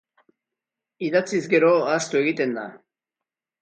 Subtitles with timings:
[1.09, 2.69] Idatziz gero ahaztu egiten da!